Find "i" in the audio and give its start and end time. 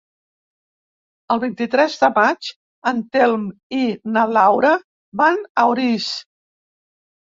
3.83-3.85